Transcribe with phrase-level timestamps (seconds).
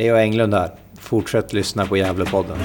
[0.00, 0.70] Leo Englund här.
[1.00, 2.56] Fortsätt lyssna på Gävlepodden.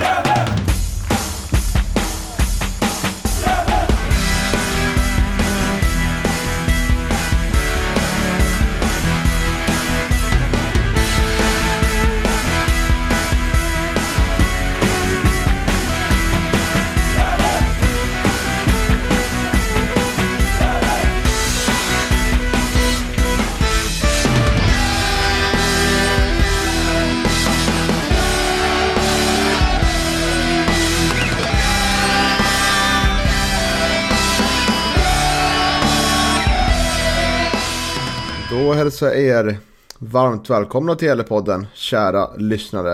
[39.01, 39.57] Hälsa er
[39.99, 42.93] varmt välkomna till Gällepodden, kära lyssnare.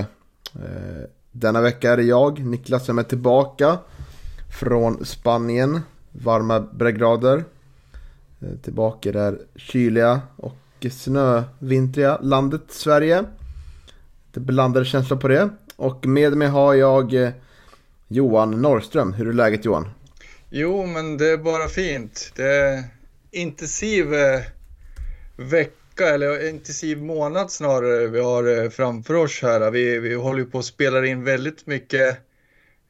[0.55, 3.77] Eh, denna vecka är det jag, Niklas, som är tillbaka
[4.59, 5.79] från Spanien.
[6.11, 7.43] Varma breddgrader.
[8.41, 13.23] Eh, tillbaka i det här kyliga och snövintriga landet Sverige.
[14.31, 15.49] Det blandade känslor på det.
[15.75, 17.29] Och med mig har jag eh,
[18.07, 19.13] Johan Norrström.
[19.13, 19.89] Hur är läget Johan?
[20.49, 22.31] Jo, men det är bara fint.
[22.35, 22.83] Det är
[23.31, 24.05] intensiv
[25.35, 29.71] vecka vecka, eller intensiv månad snarare, vi har eh, framför oss här.
[29.71, 32.17] Vi, vi håller på att spela in väldigt mycket.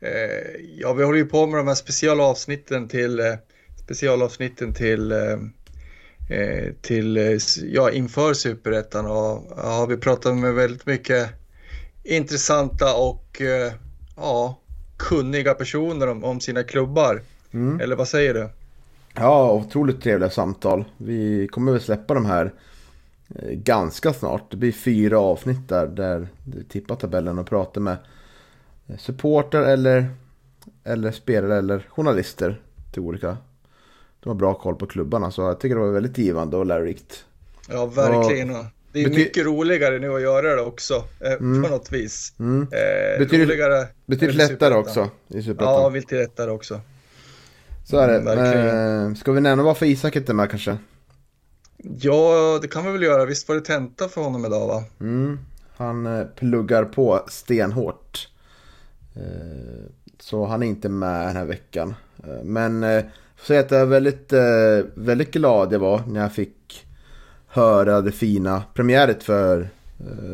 [0.02, 3.36] Eh, ja, vi håller ju på med de här specialavsnitten till eh,
[3.84, 5.38] specialavsnitten till eh,
[6.30, 11.30] eh, till, ja, inför Superettan och ja, vi pratar med väldigt mycket
[12.04, 13.42] intressanta och
[14.16, 14.60] ja,
[14.98, 17.22] kunniga personer om, om sina klubbar.
[17.54, 17.80] Mm.
[17.80, 18.50] Eller vad säger du?
[19.16, 20.86] Ja, otroligt trevliga samtal.
[20.98, 22.52] Vi kommer väl släppa de här
[23.52, 24.52] ganska snart.
[24.52, 27.98] Det blir fyra avsnitt där, där vi tippar tabellen och pratar med
[28.88, 30.10] eh, supporter eller,
[30.84, 32.62] eller spelare eller journalister
[32.94, 33.38] till olika.
[34.20, 37.26] De har bra koll på klubbarna så jag tycker det var väldigt givande och lärorikt.
[37.70, 38.50] Ja, verkligen.
[38.56, 42.34] Och Det är mycket roligare nu att göra det också, eh, på något vis.
[42.40, 42.62] Mm.
[42.62, 43.88] Eh, Betyder- roligare.
[44.06, 45.94] Betydligt lättare också i Ja, Superettan.
[45.94, 46.80] vill till lättare också.
[47.86, 48.34] så är det.
[48.34, 49.08] mm.
[49.12, 50.78] Eh, ska vi nämna varför Isak inte är med kanske?
[51.84, 53.26] Ja, det kan vi väl göra.
[53.26, 54.84] Visst var det tenta för honom idag, va?
[55.00, 55.40] Mm,
[55.78, 58.30] han eh, pluggar på stenhårt.
[59.16, 59.86] Eh,
[60.20, 61.96] så han är inte med den här veckan.
[62.24, 63.04] Eh, men jag
[63.36, 64.34] får säga att jag är väldigt,
[64.94, 66.88] väldigt glad jag var när jag fick
[67.48, 69.70] höra det fina premiäret för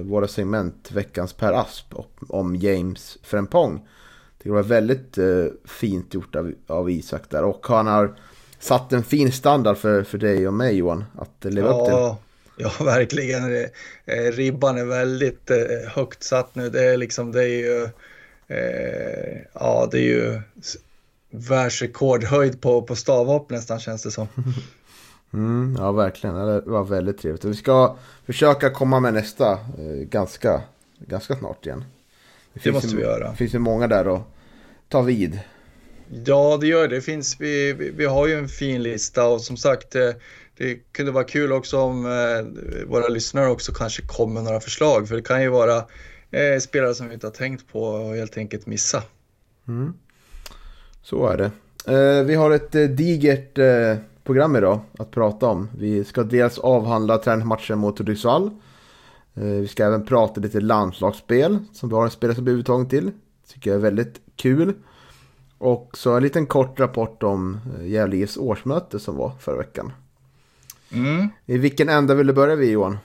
[0.04, 1.94] våra segment Veckans Per Asp
[2.28, 3.88] om James Frempong.
[4.44, 5.18] Det var väldigt
[5.66, 8.16] fint gjort av, av Isak där och han har
[8.60, 11.94] satt en fin standard för, för dig och mig Johan att leva upp till.
[11.94, 12.18] Ja,
[12.58, 13.56] ja, verkligen.
[14.06, 15.58] Eh, Ribban är väldigt eh,
[15.88, 16.70] högt satt nu.
[16.70, 17.84] Det är liksom, det är ju,
[18.48, 20.42] eh, ja, det är ju
[21.30, 24.28] världsrekordhöjd på, på stavhopp nästan känns det som.
[25.34, 26.36] Mm, ja, verkligen.
[26.36, 27.46] Det var väldigt trevligt.
[27.46, 27.96] Och vi ska
[28.26, 30.62] försöka komma med nästa eh, ganska,
[31.00, 31.84] ganska snart igen.
[32.54, 33.32] Det finns måste ju, vi göra.
[33.32, 34.22] Det finns ju många där att
[34.90, 35.40] ta vid.
[36.10, 36.96] Ja, det gör det.
[36.96, 40.10] det finns, vi, vi, har ju en fin lista och som sagt, eh,
[40.58, 45.08] det kunde vara kul också om eh, våra lyssnare också kanske kommer med några förslag.
[45.08, 45.78] För det kan ju vara
[46.32, 49.04] eh, spelare som vi inte har tänkt på och helt enkelt missa.
[49.68, 49.94] Mm.
[51.04, 51.52] Så är det.
[52.24, 53.60] Vi har ett digert
[54.24, 55.70] program idag att prata om.
[55.78, 58.50] Vi ska dels avhandla träningsmatchen mot Hudiksvall.
[59.34, 63.12] Vi ska även prata lite landslagsspel som vi har en spelare som blivit uttagen till.
[63.54, 64.74] Tycker jag är väldigt kul.
[65.58, 69.92] Och så en liten kort rapport om eh, Gävle IFs årsmöte som var förra veckan.
[70.92, 71.28] Mm.
[71.46, 72.98] I vilken ända vill du börja vid Johan?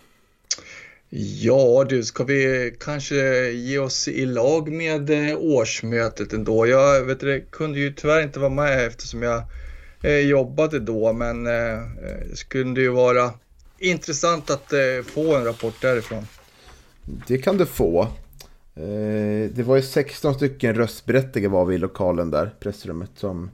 [1.41, 6.67] Ja du, ska vi kanske ge oss i lag med eh, årsmötet ändå?
[6.67, 9.43] Jag vet, det kunde ju tyvärr inte vara med eftersom jag
[10.03, 13.31] eh, jobbade då, men det skulle ju vara
[13.79, 14.73] intressant att
[15.07, 16.27] få en rapport därifrån.
[17.27, 18.09] Det kan du få.
[18.75, 23.51] Eh, det var ju 16 stycken röstberättigade var vi i lokalen där, pressrummet som...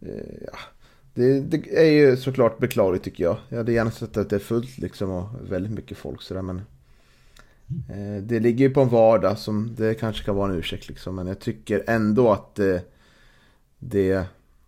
[0.00, 0.58] Eh, ja,
[1.14, 3.36] det, det är ju såklart beklagligt tycker jag.
[3.48, 6.62] Jag hade gärna sett att det är fullt liksom och väldigt mycket folk sådär men...
[7.90, 11.14] Eh, det ligger ju på en vardag som det kanske kan vara en ursäkt liksom
[11.14, 12.78] men jag tycker ändå att eh,
[13.78, 14.24] det,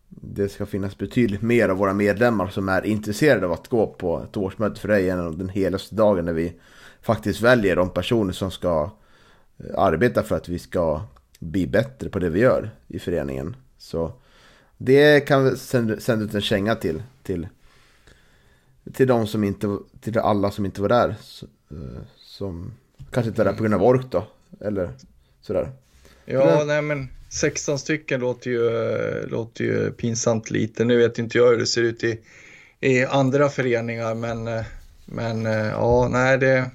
[0.08, 4.22] det ska finnas betydligt mer av våra medlemmar som är intresserade av att gå på
[4.22, 6.52] ett årsmöte för dig än den helaste dagen när vi
[7.02, 8.90] faktiskt väljer de personer som ska
[9.76, 11.02] arbeta för att vi ska
[11.38, 13.56] bli bättre på det vi gör i föreningen.
[13.78, 14.12] Så
[14.78, 17.48] det kan vi sända, ut en känga till, till,
[18.92, 21.08] till de som inte, till alla som inte var där.
[21.70, 22.72] Eh, Som
[23.10, 24.26] kanske inte var där på grund av ork då,
[24.60, 24.90] eller
[25.40, 25.70] sådär.
[26.24, 30.84] Ja, Det- nej men 16 stycken låter ju, eh, låter ju pinsamt lite.
[30.84, 32.20] Nu vet inte jag hur det ser ut i,
[32.80, 34.64] i andra föreningar, men, eh,
[35.06, 36.70] men ja, nej det,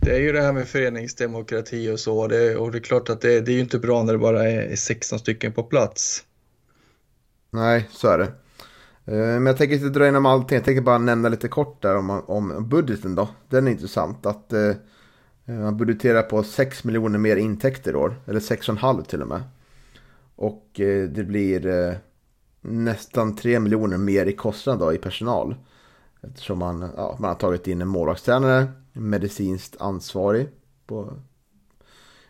[0.00, 2.26] det är ju det här med föreningsdemokrati och så.
[2.26, 4.50] Det, och det är klart att det, det är ju inte bra när det bara
[4.50, 6.24] är 16 stycken på plats.
[7.50, 8.32] Nej, så är det.
[9.04, 10.56] Eh, men jag tänker inte dra igenom allting.
[10.56, 13.28] Jag tänker bara nämna lite kort där om, om budgeten då.
[13.48, 14.26] Den är intressant.
[14.26, 14.72] Att eh,
[15.44, 18.20] man budgeterar på 6 miljoner mer intäkter i år.
[18.26, 19.42] Eller 6,5 till och med.
[20.36, 21.94] Och eh, det blir eh,
[22.60, 25.54] nästan 3 miljoner mer i kostnad då, i personal.
[26.22, 28.66] Eftersom man, ja, man har tagit in en målvaktstränare,
[28.98, 30.48] medicinskt ansvarig
[30.86, 31.12] på,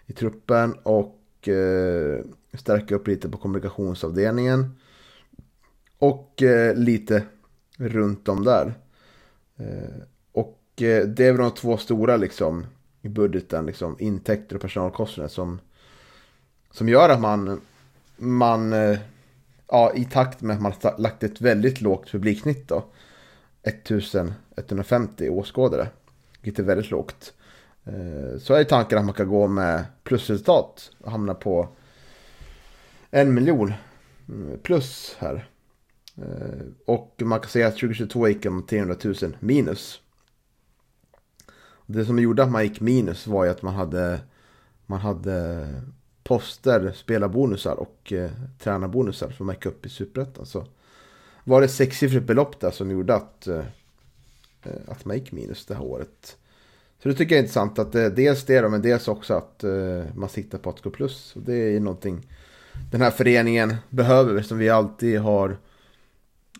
[0.07, 2.25] i truppen och eh,
[2.55, 4.77] stärka upp lite på kommunikationsavdelningen.
[5.99, 7.25] Och eh, lite
[7.77, 8.75] runt om där.
[9.57, 12.67] Eh, och eh, det är väl de två stora liksom
[13.03, 15.61] i budgeten, liksom intäkter och personalkostnader som,
[16.71, 17.61] som gör att man,
[18.17, 18.99] man eh,
[19.69, 22.85] ja, i takt med att man har lagt ett väldigt lågt publiksnitt då.
[23.63, 25.89] 1150 åskådare.
[26.41, 27.35] Vilket är väldigt lågt.
[27.85, 31.69] Eh, så är tanken att man kan gå med plusresultat och hamna på
[33.11, 33.73] en miljon
[34.29, 35.49] mm, plus här.
[36.17, 40.01] Eh, och man kan säga att 2022 gick om 300 000 minus.
[41.87, 44.21] Det som gjorde att man gick minus var ju att man hade,
[44.87, 45.69] man hade
[46.23, 50.47] poster, spelarbonusar och eh, tränarbonusar som gick upp i superettan.
[50.47, 50.67] Så
[51.45, 53.65] var det sexsiffrigt belopp där som gjorde att, eh,
[54.69, 56.37] Eh, att man gick minus det här året.
[57.03, 60.05] Så det tycker jag är intressant att eh, dels det men dels också att eh,
[60.15, 61.37] man siktar på att gå plus.
[61.37, 62.27] Och det är någonting
[62.91, 65.57] den här föreningen behöver som vi alltid har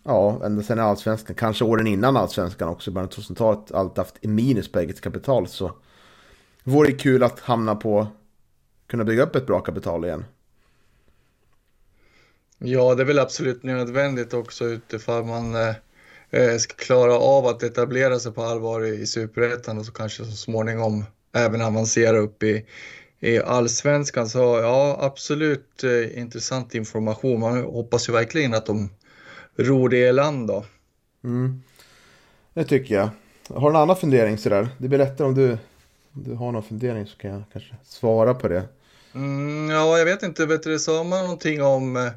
[0.03, 4.71] Ja, ända sedan allsvenskan, kanske åren innan allsvenskan också, början av 2000-talet, alltid haft minus
[4.71, 5.47] på eget kapital.
[5.47, 5.71] Så
[6.63, 8.07] vore det kul att hamna på,
[8.87, 10.25] kunna bygga upp ett bra kapital igen.
[12.57, 15.75] Ja, det är väl absolut nödvändigt också utifrån man eh,
[16.59, 21.05] ska klara av att etablera sig på allvar i Superettan och så kanske så småningom
[21.35, 22.65] även avancera upp i,
[23.19, 24.29] i allsvenskan.
[24.29, 27.39] Så ja, absolut eh, intressant information.
[27.39, 28.89] Man hoppas ju verkligen att de
[29.57, 30.65] ror det i land då.
[31.23, 31.63] Mm.
[32.53, 33.09] Det tycker jag.
[33.47, 34.69] Har du någon annan fundering sådär?
[34.77, 35.51] Det blir lättare om du,
[36.13, 38.63] om du har någon fundering så kan jag kanske svara på det.
[39.15, 40.45] Mm, ja, jag vet inte.
[40.45, 42.11] Vet du, sa man någonting om, eh,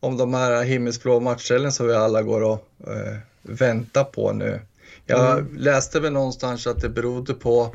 [0.00, 4.60] om de här himmelsblå matchställen som vi alla går och eh, väntar på nu?
[5.06, 5.56] Jag mm.
[5.56, 7.74] läste väl någonstans att det berodde på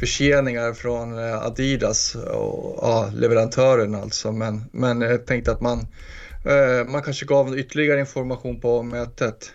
[0.00, 4.32] förseningar från eh, Adidas och ja, leverantören alltså.
[4.32, 5.86] Men, men jag tänkte att man
[6.46, 9.52] Eh, man kanske gav ytterligare information på mötet.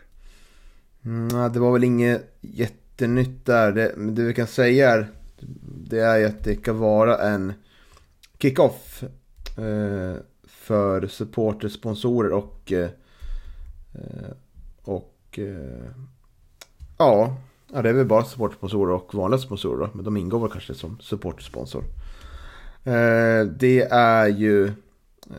[1.06, 3.72] Mm, det var väl inget jättenytt där.
[3.72, 5.08] Det, det vi kan säga är,
[5.90, 7.54] det är att det kan vara en
[8.40, 9.04] kickoff
[9.58, 10.16] eh,
[10.48, 12.90] för supporter, sponsorer och, eh,
[14.84, 15.92] och eh,
[16.98, 17.38] ja,
[17.68, 21.84] det är väl bara supportersponsorer och vanliga sponsorer men de ingår väl kanske som supportersponsor.
[22.84, 24.74] Eh, det är ju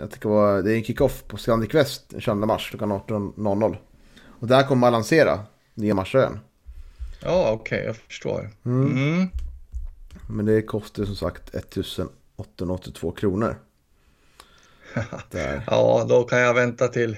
[0.00, 2.92] jag tycker det, var, det är en kickoff på Scandic West den 22 mars klockan
[2.92, 3.76] 18.00.
[4.26, 5.40] Och där kommer man lansera
[5.74, 6.40] nya matcher
[7.24, 8.50] Ja, okej, okay, jag förstår.
[8.64, 8.92] Mm.
[8.92, 9.28] Mm.
[10.28, 13.56] Men det kostar som sagt 1882 kronor.
[15.66, 17.16] ja, då kan jag vänta till,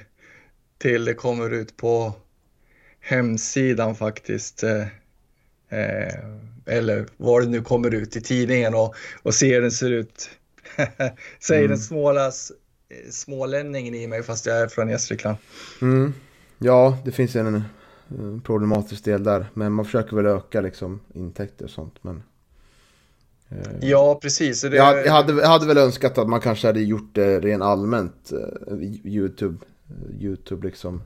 [0.78, 2.12] till det kommer ut på
[3.04, 4.62] hemsidan faktiskt.
[4.62, 4.86] Eh,
[5.68, 6.14] eh
[6.66, 10.30] eller var det nu kommer ut i tidningen och, och se hur den ser ut.
[11.40, 11.70] Säger mm.
[11.70, 12.52] den smålas,
[13.10, 15.36] smålänningen i mig fast jag är från Gästrikland.
[15.82, 16.14] Mm.
[16.58, 17.64] Ja, det finns en,
[18.08, 19.46] en problematisk del där.
[19.54, 21.94] Men man försöker väl öka liksom, intäkter och sånt.
[22.02, 22.22] Men,
[23.48, 24.60] eh, ja, precis.
[24.60, 24.76] Det...
[24.76, 28.32] Jag, hade, jag hade väl önskat att man kanske hade gjort det rent allmänt.
[28.32, 29.58] Eh, YouTube,
[30.20, 31.02] YouTube liksom.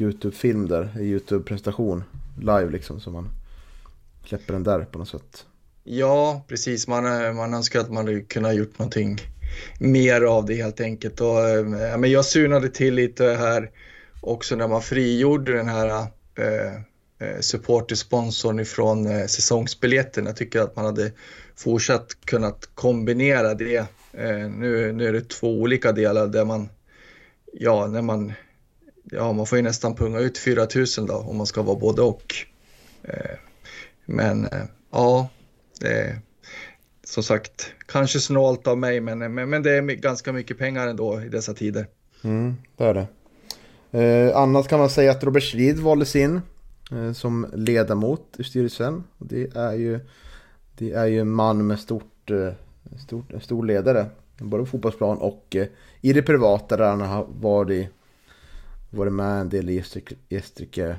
[0.00, 2.04] YouTube-film där, Youtube-presentation
[2.38, 3.00] Live liksom.
[3.00, 3.28] Så man
[4.24, 5.46] släpper den där på något sätt.
[5.84, 6.88] Ja, precis.
[6.88, 9.18] Man, eh, man önskar att man hade kunnat gjort någonting
[9.80, 11.20] mer av det helt enkelt.
[11.20, 11.38] Och,
[11.90, 13.70] ja, men jag sunade till lite här
[14.20, 15.88] också när man frigjorde den här
[16.34, 16.74] eh,
[17.18, 20.26] eh, supportersponsorn ifrån eh, säsongsbiljetten.
[20.26, 21.12] Jag tycker att man hade
[21.56, 23.76] fortsatt kunnat kombinera det.
[24.12, 26.68] Eh, nu, nu är det två olika delar där man,
[27.52, 28.32] ja, när man,
[29.10, 30.66] ja, man får ju nästan punga ut 4
[30.98, 32.34] 000 då om man ska vara både och.
[33.02, 33.36] Eh,
[34.06, 35.28] men eh, ja,
[35.80, 36.16] det
[37.04, 41.22] som sagt, kanske snålt av mig, men, men, men det är ganska mycket pengar ändå
[41.22, 41.86] i dessa tider.
[42.24, 43.06] Mm, det är det.
[43.92, 46.40] Eh, annars kan man säga att Robert Strid valdes in
[46.92, 49.04] eh, som ledamot i styrelsen.
[49.18, 50.00] Det är ju,
[50.78, 52.52] det är ju en man med stort, eh,
[52.98, 54.06] stort, stor ledare,
[54.38, 55.66] både på fotbollsplan och eh,
[56.00, 57.88] i det privata där han har varit,
[58.90, 59.84] varit med en del i
[60.28, 60.96] Gästrike,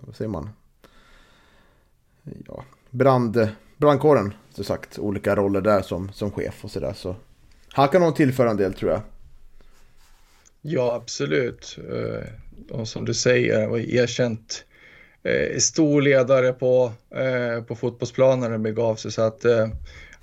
[0.00, 0.50] vad säger man?
[2.46, 3.48] Ja, brand
[3.82, 4.98] brandkåren, så sagt.
[4.98, 6.92] Olika roller där som, som chef och sådär.
[6.92, 7.16] Så
[7.68, 9.00] han kan nog tillföra en del tror jag.
[10.60, 11.78] Ja, absolut.
[11.90, 12.28] Eh,
[12.70, 14.64] och som du säger, var erkänt
[15.22, 19.12] eh, stor ledare på, eh, på fotbollsplanen när det begav sig.
[19.12, 19.44] Så att,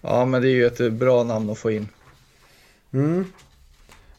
[0.01, 1.87] ja, men det är ju ett bra namn att få in.
[2.91, 3.25] Mm.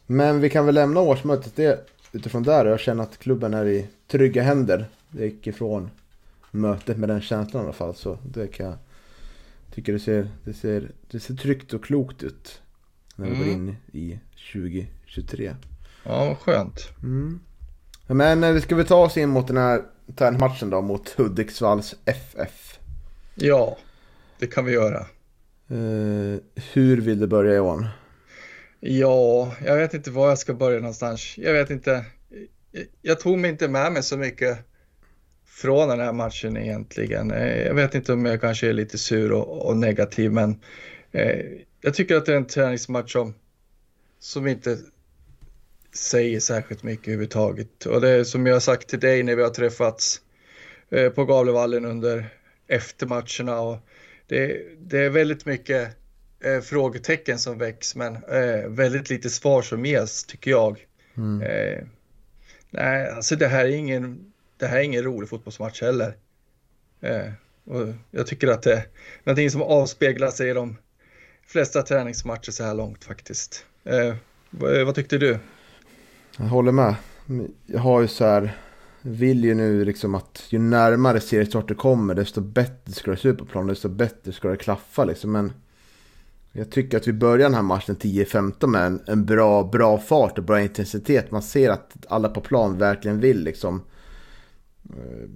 [0.06, 2.66] Men vi kan väl lämna årsmötet det, utifrån där.
[2.66, 4.88] Jag känner att klubben är i trygga händer.
[5.10, 5.90] Det gick ifrån
[6.50, 7.94] mötet med den känslan i alla fall.
[7.94, 8.76] Så det kan jag
[9.74, 12.62] tycker det ser, det ser, det ser tryggt och klokt ut.
[13.16, 13.44] När vi mm.
[13.44, 14.20] går in i
[14.52, 15.54] 2023.
[16.04, 16.88] Ja, skönt.
[17.02, 17.40] Mm.
[18.06, 19.82] Men eh, ska vi ta oss in mot den här
[20.38, 22.78] matchen då mot Hudiksvalls FF?
[23.34, 23.76] Ja,
[24.38, 25.06] det kan vi göra.
[25.72, 26.38] Uh,
[26.72, 27.86] hur vill du börja Johan?
[28.80, 31.38] Ja, jag vet inte var jag ska börja någonstans.
[31.38, 32.04] Jag vet inte.
[33.02, 34.58] Jag tog mig inte med mig så mycket
[35.44, 37.30] från den här matchen egentligen.
[37.30, 40.60] Eh, jag vet inte om jag kanske är lite sur och, och negativ, men
[41.12, 41.46] eh,
[41.80, 43.34] jag tycker att det är en träningsmatch som,
[44.18, 44.78] som inte
[45.92, 47.87] säger särskilt mycket överhuvudtaget.
[47.87, 50.20] Och det är som jag har sagt till dig när vi har träffats
[50.90, 52.26] eh, på Gavlevallen under
[52.68, 53.60] eftermatcherna.
[53.60, 53.78] Och
[54.26, 56.00] det, det är väldigt mycket
[56.40, 60.87] eh, frågetecken som väcks, men eh, väldigt lite svar som ges, tycker jag.
[61.16, 61.42] Mm.
[61.42, 61.85] Eh,
[62.70, 66.14] nej, alltså det här är ingen, det här är ingen rolig fotbollsmatch heller.
[67.00, 67.32] Eh,
[67.64, 68.87] och jag tycker att det är
[69.25, 70.76] någonting som avspeglar sig i de
[71.47, 73.64] flesta träningsmatcher så här långt faktiskt.
[73.85, 74.14] Eh,
[74.50, 75.38] vad, vad tyckte du?
[76.37, 76.94] Jag håller med.
[77.66, 78.59] Jag har ju så här,
[79.02, 83.28] vill ju nu liksom att ju närmare seriestart det kommer desto bättre ska det se
[83.28, 85.32] ut på planen, desto bättre ska det klaffa liksom.
[85.32, 85.52] Men
[86.52, 90.38] jag tycker att vi börjar den här matchen 10-15 med en, en, bra, bra fart
[90.38, 91.30] och bra intensitet.
[91.30, 93.83] Man ser att alla på plan verkligen vill liksom
[94.85, 95.28] eh,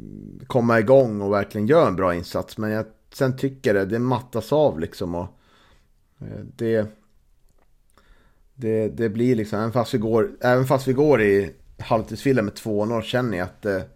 [0.47, 2.59] komma igång och verkligen göra en bra insats.
[2.59, 5.15] Men jag, sen tycker jag det, det mattas av liksom.
[5.15, 5.29] Och
[6.21, 6.87] eh, det,
[8.55, 12.55] det, det blir liksom, även fast vi går, även fast vi går i halvtidsfilen med
[12.55, 13.89] 2-0 känner jag att det,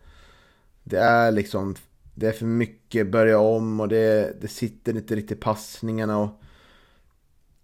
[0.84, 1.74] det är liksom,
[2.14, 6.40] det är för mycket börja om och det, det sitter inte riktigt i passningarna och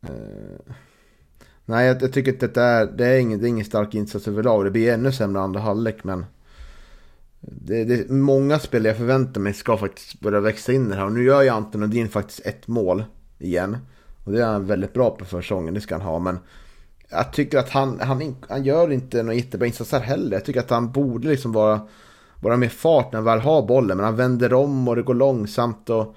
[0.04, 0.74] Eh,
[1.64, 4.28] nej, jag, jag, tycker att det är, det är, ingen, det är ingen stark insats
[4.28, 4.64] överlag.
[4.64, 6.26] Det blir ännu sämre andra halvlek, men...
[7.46, 11.04] Det, det, många spel jag förväntar mig ska faktiskt börja växa in i det här.
[11.04, 13.04] Och nu gör ju Anton Nordin faktiskt ett mål
[13.38, 13.76] igen.
[14.24, 16.18] Och det är han väldigt bra på försäsongen, det ska han ha.
[16.18, 16.38] Men
[17.08, 20.36] jag tycker att han, han, han gör inte några jättebra insatser heller.
[20.36, 21.88] Jag tycker att han borde liksom vara,
[22.40, 23.96] vara med fart när han väl har bollen.
[23.96, 25.90] Men han vänder om och det går långsamt.
[25.90, 26.16] Och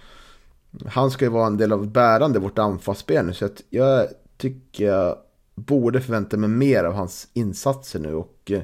[0.85, 3.33] han ska ju vara en del av bärande vårt anfallsspel nu.
[3.33, 4.07] Så att jag
[4.37, 5.17] tycker jag
[5.55, 8.13] borde förvänta mig mer av hans insatser nu.
[8.13, 8.61] Och eh,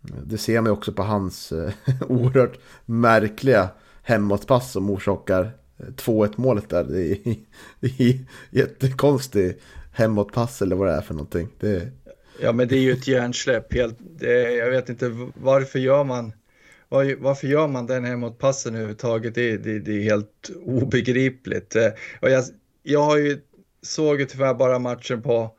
[0.00, 1.72] det ser man ju också på hans eh,
[2.08, 3.68] oerhört märkliga
[4.02, 6.84] hemåtpass som orsakar eh, 2-1-målet där.
[6.84, 7.18] Det är,
[9.32, 9.60] det
[9.92, 11.48] hemåtpass eller vad det är för någonting.
[11.60, 11.92] Det...
[12.40, 13.74] Ja men det är ju ett hjärnsläpp.
[13.74, 16.32] Helt, det, jag vet inte varför gör man
[16.88, 19.34] varför gör man den hemåtpassen överhuvudtaget?
[19.34, 21.76] Det, det, det är helt obegripligt.
[21.76, 21.88] Eh,
[22.20, 22.44] och jag,
[22.82, 23.38] jag har ju,
[23.82, 25.50] såg ju tyvärr bara matchen på,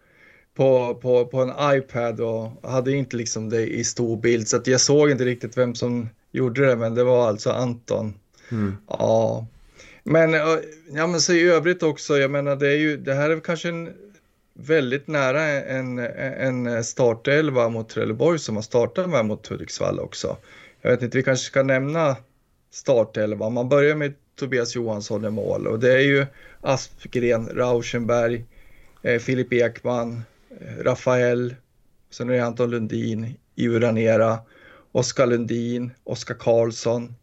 [0.55, 4.67] på, på, på en iPad och hade inte liksom det i stor bild så att
[4.67, 8.13] jag såg inte riktigt vem som gjorde det men det var alltså Anton.
[8.51, 8.77] Mm.
[8.87, 9.47] Ja.
[10.03, 10.33] Men,
[10.93, 13.69] ja, men så i övrigt också, jag menar det är ju, det här är kanske
[13.69, 13.93] en
[14.53, 20.37] väldigt nära en, en startelva mot Trelleborg som har startat med mot Hudiksvall också.
[20.81, 22.17] Jag vet inte, vi kanske ska nämna
[22.71, 23.53] startelvan.
[23.53, 26.25] Man börjar med Tobias Johansson i mål och det är ju
[26.61, 28.45] Aspgren, Rauschenberg,
[29.01, 30.21] eh, Filip Ekman,
[30.59, 31.55] eh, Rafael,
[32.09, 34.39] sen är det Anton Lundin, Iuranera,
[34.91, 37.15] Oskar Lundin, Oskar Karlsson,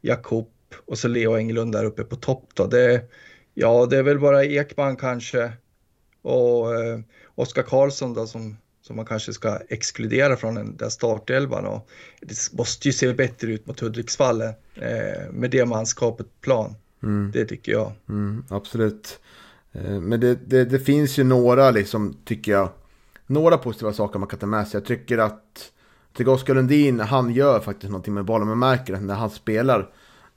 [0.00, 0.48] Jakob
[0.86, 2.66] och så Leo Englund där uppe på topp då.
[2.66, 3.04] Det,
[3.54, 5.52] ja, det är väl bara Ekman kanske
[6.22, 7.00] och eh,
[7.34, 11.66] Oskar Karlsson då som, som man kanske ska exkludera från den där startelvan.
[11.66, 11.88] Och
[12.20, 14.52] det måste ju se bättre ut mot Hudiksvall eh,
[15.32, 16.74] med det manskapet plan.
[17.02, 17.30] Mm.
[17.34, 17.92] Det tycker jag.
[18.08, 19.20] Mm, absolut.
[19.72, 22.68] Eh, men det, det, det, finns ju några, liksom, tycker jag,
[23.26, 24.78] några positiva saker man kan ta med sig.
[24.78, 25.72] Jag tycker att
[26.12, 28.48] tycker Oskar Lundin, han gör faktiskt någonting med bollen.
[28.48, 29.90] Man märker att när han spelar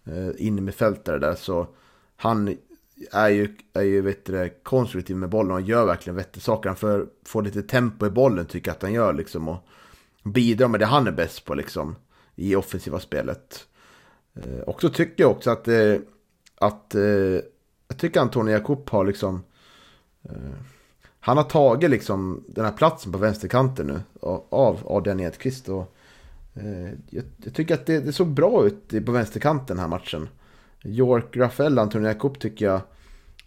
[0.06, 1.68] eh, in med fältare där så
[2.16, 2.58] han
[3.12, 6.70] är ju, är ju vet du, konstruktiv med bollen och gör verkligen vettiga saker.
[6.70, 9.48] Han får, får lite tempo i bollen tycker jag att han gör liksom.
[9.48, 9.68] Och
[10.24, 11.96] bidrar med det han är bäst på liksom.
[12.36, 13.68] I offensiva spelet.
[14.36, 15.96] Eh, och så tycker jag också att, eh,
[16.56, 17.02] att eh,
[17.88, 19.44] jag tycker Antonio Jakob har liksom
[20.24, 20.56] eh,
[21.26, 24.02] han har tagit liksom den här platsen på vänsterkanten nu
[24.50, 25.70] av Adrian Edqvist.
[25.70, 25.96] Och,
[26.54, 30.30] eh, jag, jag, tycker att det, det såg bra ut på vänsterkanten den här matchen.
[30.86, 32.82] York, Rafael, Antonio Jakob tycker jag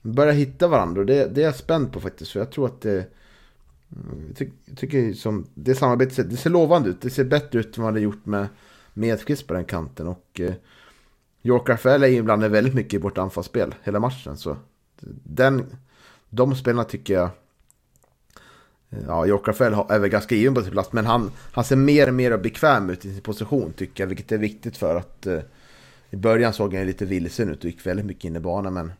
[0.02, 1.00] börjar hitta varandra.
[1.00, 2.30] Och det, det är jag spänd på faktiskt.
[2.30, 3.07] För jag tror att det...
[4.28, 7.00] Jag ty, tycker som det samarbetet det ser lovande ut.
[7.00, 8.47] Det ser bättre ut än vad det gjort med
[8.95, 10.07] Medqvist på den kanten.
[10.07, 10.52] Och eh,
[11.42, 14.37] York Rafael är inblandad väldigt mycket i vårt anfallsspel hela matchen.
[14.37, 14.57] Så
[15.25, 15.66] den,
[16.30, 17.30] de spelarna tycker jag...
[18.90, 20.92] Eh, ja, York Rafael är väl ganska given på sin plats.
[20.92, 24.09] Men han, han ser mer och mer bekväm ut i sin position tycker jag.
[24.09, 25.26] Vilket är viktigt för att...
[25.26, 25.40] Eh,
[26.11, 28.75] i början såg han lite vilsen ut och gick väldigt mycket in i banan.
[28.75, 28.93] Men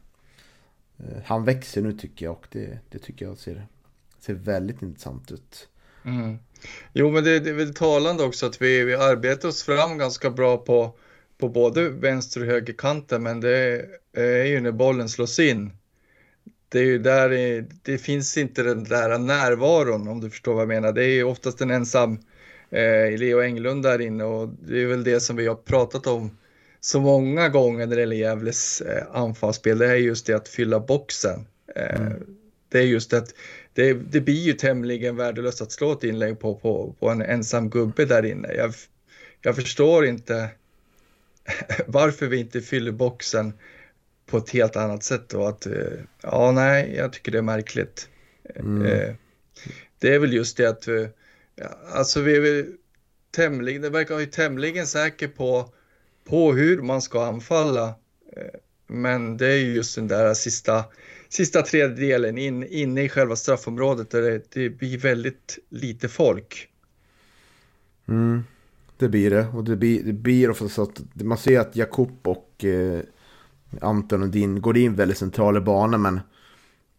[0.99, 2.33] eh, han växer nu tycker jag.
[2.33, 3.67] Och det, det tycker jag ser,
[4.21, 5.69] ser väldigt intressant ut.
[6.05, 6.38] Mm.
[6.93, 10.31] Jo, men det, det är väl talande också att vi, vi arbetar oss fram ganska
[10.31, 10.95] bra på,
[11.38, 15.71] på både vänster och högerkanten, men det är ju när bollen slås in.
[16.69, 20.62] Det är ju där det, det finns inte den där närvaron om du förstår vad
[20.62, 20.93] jag menar.
[20.93, 22.19] Det är ju oftast en ensam
[22.71, 26.31] eh, Leo Englund där inne och det är väl det som vi har pratat om
[26.80, 29.78] så många gånger när det gäller Gävles eh, anfallsspel.
[29.78, 31.47] Det är just det att fylla boxen.
[31.76, 32.23] Eh, mm.
[32.68, 33.35] Det är just att
[33.73, 37.70] det, det blir ju tämligen värdelöst att slå ett inlägg på, på, på en ensam
[37.70, 38.54] gubbe där inne.
[38.54, 38.75] Jag,
[39.42, 40.49] jag förstår inte
[41.87, 43.52] varför vi inte fyller boxen
[44.26, 45.73] på ett helt annat sätt och att, eh,
[46.23, 48.08] ja nej, jag tycker det är märkligt.
[48.54, 49.14] Mm.
[49.99, 50.88] Det är väl just det att,
[51.92, 52.66] alltså vi är väl
[53.30, 55.73] tämligen, det verkar ju tämligen säker på,
[56.28, 57.87] på hur man ska anfalla.
[58.37, 60.85] Eh, men det är ju just den där sista
[61.28, 66.68] sista tredjedelen in, inne i själva straffområdet där det, det blir väldigt lite folk.
[68.08, 68.44] Mm,
[68.97, 69.47] det blir det.
[69.47, 73.00] Och det blir, det blir ofta så att man ser att Jakob och eh,
[73.80, 76.16] Anton och Din går in väldigt centrala banor men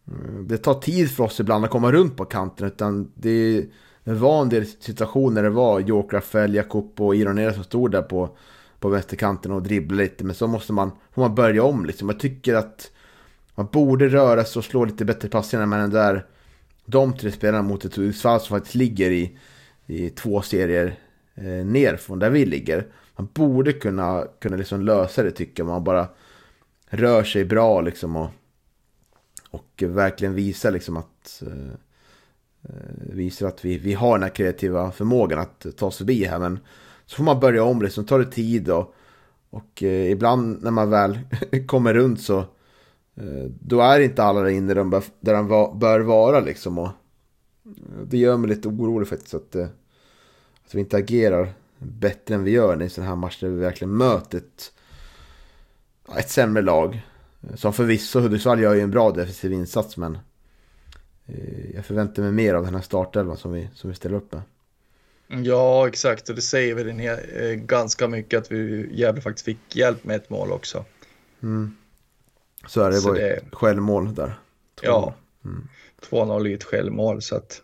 [0.08, 3.66] eh, det tar tid för oss ibland att komma runt på kanten utan det,
[4.04, 8.02] det var en del situationer det var Joker Rafael, Jakob och Ironera som stod där
[8.02, 8.38] på,
[8.80, 12.10] på vänsterkanten och dribbla lite men så måste man, får man börja om liksom.
[12.10, 12.92] Jag tycker att
[13.56, 16.26] man borde röra sig och slå lite bättre passningar med den där
[16.86, 19.38] de tre spelarna mot ett Hudiksvall som faktiskt ligger i,
[19.86, 21.00] i två serier
[21.36, 22.88] eh, ner från där vi ligger.
[23.16, 26.08] Man borde kunna, kunna liksom lösa det tycker jag man bara
[26.86, 28.30] rör sig bra liksom och,
[29.50, 31.74] och verkligen visar liksom att eh,
[32.64, 36.40] eh visar att vi, vi har den här kreativa förmågan att ta oss förbi här
[36.40, 36.60] men
[37.10, 38.94] så får man börja om liksom, tar det tid och,
[39.50, 41.20] och eh, ibland när man väl
[41.68, 42.46] kommer runt så
[43.20, 44.74] Eh, då är inte alla där inne
[45.20, 45.48] där de
[45.80, 46.78] bör vara liksom.
[46.78, 46.92] Och eh,
[48.06, 49.68] det gör mig lite orolig faktiskt att, eh,
[50.66, 53.98] att vi inte agerar bättre än vi gör i sådana här matcher där vi verkligen
[53.98, 54.72] möter ett,
[56.18, 57.02] ett sämre lag.
[57.56, 60.18] Som förvisso Hudiksvall gör ju en bra defensiv insats men
[61.26, 64.32] eh, jag förväntar mig mer av den här startelvan som vi, som vi ställer upp
[64.32, 64.42] med.
[65.32, 66.30] Ja, exakt.
[66.30, 67.20] Och det säger väl en hel,
[67.56, 70.86] ganska mycket att vi jävligt faktiskt fick hjälp med ett mål också.
[71.44, 71.76] Mm.
[72.68, 74.40] Så är det, så var det självmål där.
[74.82, 75.14] Ja,
[75.46, 75.68] mm.
[76.10, 77.62] 2-0 i ett självmål så att.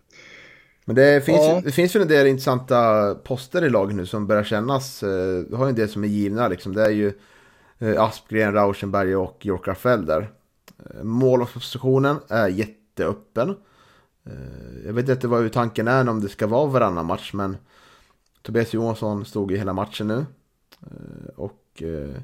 [0.86, 1.62] Men det finns, ja.
[1.63, 5.04] det finns väl en del intressanta poster i laget nu som börjar kännas.
[5.04, 6.75] Eh, vi har ju en del som är givna liksom.
[6.75, 7.13] Det är ju
[7.80, 10.32] eh, Aspgren, Rauschenberg och York Rafael där.
[10.80, 13.56] Eh, målpositionen är jätteöppen.
[14.25, 17.57] Eh, jag vet inte vad tanken är om det ska vara varannan match men
[18.41, 20.25] Tobias Johansson stod i hela matchen nu.
[20.81, 22.21] Eh, och eh,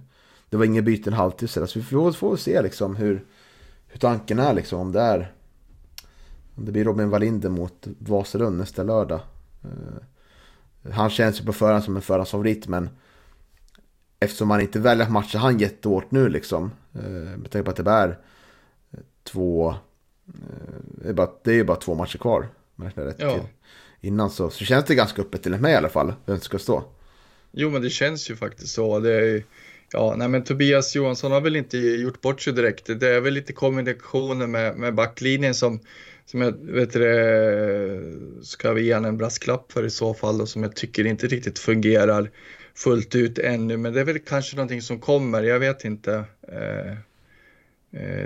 [0.50, 3.26] det var ingen byten halvtid så, så vi får, får se liksom hur,
[3.88, 5.34] hur tanken är liksom om det är
[6.56, 9.20] om det blir Robin Wallinder mot Vasalund nästa lördag.
[10.92, 12.90] Han känns ju på förhand som en förhandsfavorit men
[14.20, 16.72] eftersom han inte väljer att matcha han jättehårt nu liksom.
[17.38, 18.18] Med tanke på att det är
[19.24, 19.76] två,
[21.04, 22.50] det, är bara, det är bara två matcher kvar.
[22.96, 23.34] Rätt ja.
[23.34, 23.48] till.
[24.02, 26.84] Innan så, så känns det ganska öppet till mig i alla fall, vem ska stå.
[27.52, 29.00] Jo men det känns ju faktiskt så.
[29.00, 29.44] Det är
[29.94, 33.00] Ja, nej men Tobias Johansson har väl inte gjort bort sig direkt.
[33.00, 35.80] Det är väl lite kombinationer med, med backlinjen som,
[36.26, 38.04] som jag vet det,
[38.44, 41.60] ska vi ge en brasklapp för i så fall och som jag tycker inte riktigt
[41.60, 42.32] fungerar
[42.76, 43.78] fullt ut ännu.
[43.78, 46.24] Men det är väl kanske någonting som kommer, jag vet inte.
[46.48, 46.98] Eh, eh,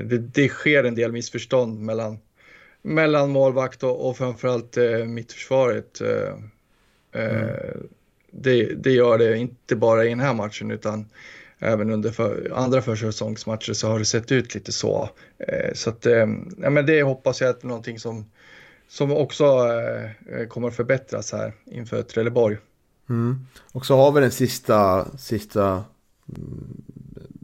[0.03, 2.17] det, det sker en del missförstånd mellan,
[2.81, 6.01] mellan målvakt och, och framförallt eh, mittförsvaret.
[6.01, 6.33] Eh,
[7.21, 7.87] eh mm.
[8.31, 11.05] det, det gör det inte bara i den här matchen utan
[11.59, 15.09] även under för, andra försäsongsmatcher så har det sett ut lite så.
[15.37, 18.25] Eh, så att, eh, ja, men det hoppas jag är någonting som,
[18.87, 22.57] som också eh, kommer att förbättras här inför Trelleborg.
[23.09, 23.47] Mm.
[23.71, 25.83] Och så har vi den sista, sista
[26.37, 26.83] mm,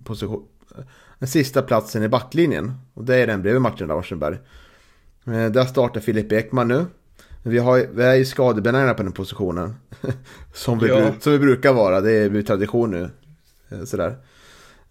[0.04, 0.48] position,
[1.22, 2.74] den sista platsen i backlinjen.
[2.94, 4.38] Och det är den bredvid Martin Rauschenberg.
[5.26, 6.86] Där startar Filip Ekman nu.
[7.44, 9.76] Vi, har, vi är ju skadebenägna på den positionen.
[10.54, 11.12] som, vi, ja.
[11.20, 13.10] som vi brukar vara, det är tradition nu.
[13.70, 14.18] Eh, sådär.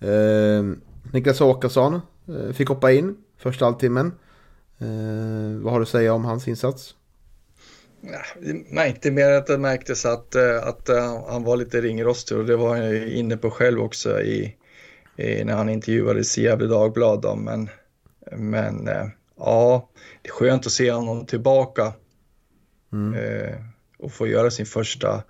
[0.01, 0.65] Eh,
[1.13, 4.07] Niklas Åkesson eh, fick hoppa in första halvtimmen.
[4.79, 6.95] Eh, vad har du att säga om hans insats?
[8.01, 12.45] Jag märkte mer att det märktes att, eh, att eh, han var lite ringrostig och
[12.45, 14.57] det var han inne på själv också i
[15.45, 17.23] när han intervjuades i Gefle Dagblad.
[17.23, 17.37] Då.
[17.37, 17.69] Men,
[18.33, 19.07] men eh,
[19.37, 19.89] ja,
[20.23, 21.93] det är skönt att se honom tillbaka
[22.93, 23.15] mm.
[23.15, 23.55] eh,
[23.99, 25.23] och få göra sin första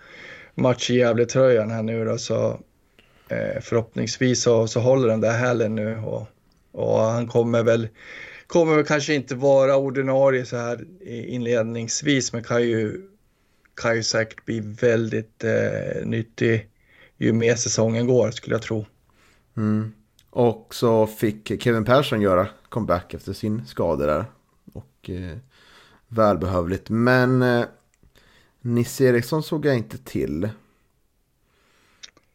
[0.55, 2.19] match i Gävle-tröjan här nu då.
[2.19, 2.61] Så,
[3.29, 6.27] eh, förhoppningsvis så, så håller den där hälen nu och,
[6.73, 7.89] och han kommer väl
[8.47, 13.09] kommer väl kanske inte vara ordinarie så här inledningsvis men kan ju,
[13.75, 16.69] kan ju säkert bli väldigt eh, nyttig
[17.19, 18.87] ju mer säsongen går skulle jag tro.
[19.61, 19.93] Mm.
[20.31, 24.25] Och så fick Kevin Persson göra comeback efter sin skada där.
[24.73, 25.37] Och eh,
[26.09, 26.91] välbehövligt.
[26.91, 27.65] Men eh,
[28.61, 30.49] Nisse Eriksson såg jag inte till.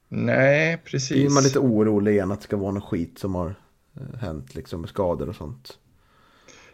[0.07, 1.31] Nej, precis.
[1.31, 3.55] Är man lite orolig igen att det ska vara något skit som har
[3.95, 5.79] eh, hänt liksom med skador och sånt.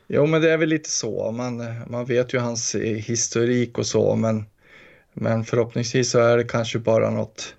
[0.08, 1.32] Jo, men det är väl lite så.
[1.32, 4.46] Man, man vet ju hans historik och så, men,
[5.14, 7.56] men förhoppningsvis så är det kanske bara något,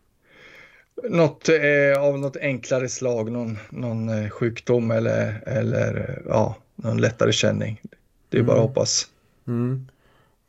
[1.09, 7.33] något eh, av något enklare slag, någon, någon eh, sjukdom eller, eller ja, någon lättare
[7.33, 7.81] känning.
[8.28, 8.46] Det är mm.
[8.46, 9.09] bara att hoppas.
[9.46, 9.88] Mm.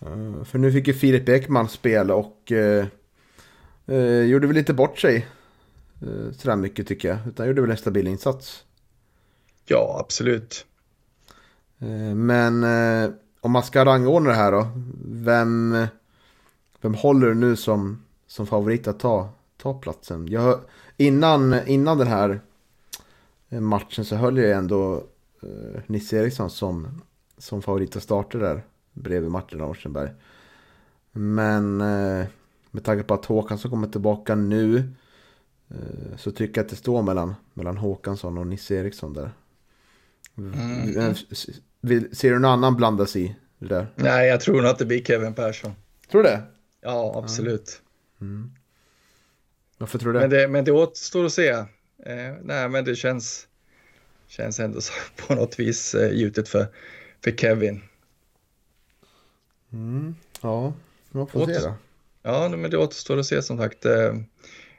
[0.05, 2.85] Uh, för nu fick ju Filip Ekman spel och uh,
[3.89, 5.27] uh, gjorde väl lite bort sig
[6.03, 7.17] uh, sådär mycket tycker jag.
[7.27, 8.63] Utan gjorde väl en stabil insats.
[9.65, 10.65] Ja, absolut.
[12.15, 12.63] Men
[13.41, 14.67] om man ska rangordna det här då.
[15.05, 15.77] Vem,
[16.81, 19.29] vem håller du nu som, som favorit att ta,
[19.63, 20.27] ta platsen?
[20.27, 20.59] Jag,
[20.97, 22.41] innan, innan den här
[23.49, 25.03] eh, matchen så höll jag ändå
[25.43, 27.01] uh, Nisse Eriksson som,
[27.37, 28.63] som favorit att starta där.
[28.93, 30.09] Bredvid Martin Rauschenberg.
[31.11, 32.25] Men uh,
[32.71, 34.75] med tanke på att Håkansson kommer tillbaka nu.
[35.71, 39.31] Uh, så tycker jag att det står mellan, mellan Håkansson och Nisse Eriksson där.
[40.37, 41.15] Mm.
[42.11, 43.87] Ser du någon annan blanda sig i det där?
[43.95, 45.71] Nej, jag tror nog att det blir Kevin Persson.
[46.11, 46.41] Tror du det?
[46.81, 47.81] Ja, absolut.
[48.21, 48.51] Mm.
[49.83, 50.27] Varför tror du det?
[50.27, 51.49] Men det, men det återstår att se.
[51.49, 53.47] Eh, nej, men det känns,
[54.27, 54.93] känns ändå så
[55.27, 56.67] på något vis eh, gjutet för,
[57.23, 57.81] för Kevin.
[59.73, 60.15] Mm.
[60.41, 60.73] Ja,
[61.11, 61.53] man får Åter...
[61.53, 61.73] se då.
[62.21, 63.85] Ja, men det återstår att se som sagt.
[63.85, 64.15] Eh,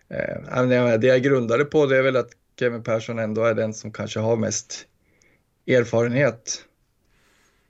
[0.09, 3.93] eh, det jag grundade på det är väl att Kevin Persson ändå är den som
[3.93, 4.87] kanske har mest
[5.67, 6.65] erfarenhet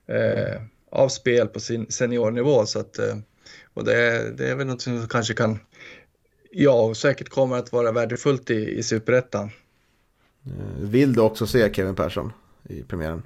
[0.06, 2.66] eh, av spel på sin seniornivå.
[2.66, 3.16] Så att, eh,
[3.74, 5.58] och det, det är väl något som kanske kan,
[6.54, 9.50] ja, och säkert kommer att vara värdefullt i, i superettan.
[10.46, 12.32] Eh, vill du också se Kevin Persson
[12.68, 13.22] i premiären?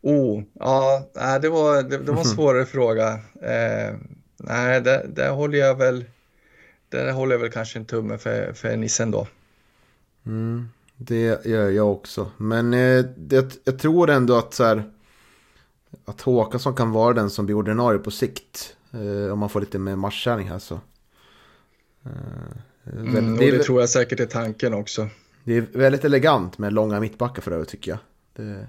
[0.00, 1.08] Oh, ja,
[1.42, 3.12] det var, det, det var en svårare fråga.
[3.42, 3.96] Eh,
[4.36, 6.04] nej, det, det håller jag väl,
[6.88, 9.26] det håller jag väl kanske en tumme för, för Nissen då.
[10.26, 12.30] Mm, det gör jag också.
[12.36, 14.90] Men eh, det, jag tror ändå att så här,
[16.04, 18.76] att Håkansson kan vara den som blir ordinarie på sikt.
[18.92, 20.80] Eh, om man får lite mer matchkärning här så.
[22.06, 25.08] Eh, mm, det, det tror jag säkert är tanken också.
[25.44, 27.98] Det är väldigt elegant med långa mittbackar för övrigt tycker jag.
[28.36, 28.66] Det,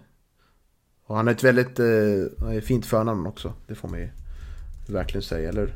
[1.06, 3.54] och han är ett väldigt eh, fint förnamn också.
[3.68, 4.10] Det får man ju
[4.88, 5.76] verkligen säga, eller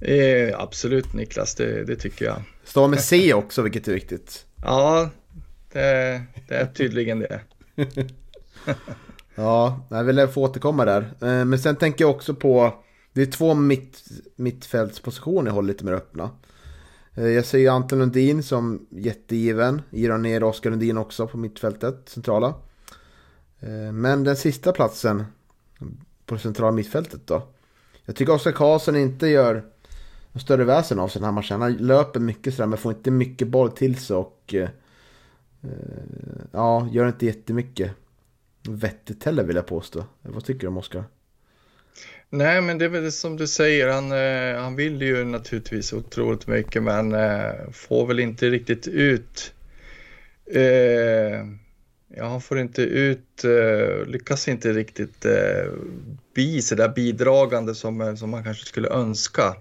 [0.00, 2.42] eh, Absolut Niklas, det, det tycker jag.
[2.64, 4.46] Stavar med C också, vilket är viktigt.
[4.62, 5.10] Ja,
[5.72, 7.40] det, det är tydligen det.
[9.34, 11.00] Ja, jag vill få återkomma där.
[11.00, 12.74] Eh, men sen tänker jag också på,
[13.14, 14.02] det är två mitt,
[14.36, 16.30] mittfältspositioner jag håller lite mer öppna.
[17.14, 19.82] Eh, jag ser Anton Lundin som jättegiven.
[19.90, 22.54] Girar ner Oskar Lundin också på mittfältet, centrala.
[23.60, 25.24] Eh, men den sista platsen
[26.26, 27.42] på det centrala mittfältet då.
[28.04, 29.64] Jag tycker Oskar Karlsson inte gör
[30.32, 31.60] något större väsen av sig den här matchen.
[31.60, 34.68] Han löper mycket sådär men får inte mycket boll till sig och eh,
[36.52, 37.90] ja, gör inte jättemycket
[38.68, 40.04] vettigt heller vill jag påstå.
[40.22, 41.04] Vad tycker du om Oskar?
[42.30, 46.46] Nej, men det är väl som du säger, han, eh, han vill ju naturligtvis otroligt
[46.46, 49.54] mycket men eh, får väl inte riktigt ut
[50.50, 51.46] eh,
[52.16, 55.72] Ja, han får inte ut, eh, lyckas inte riktigt eh,
[56.34, 59.56] bli så där bidragande som, eh, som man kanske skulle önska.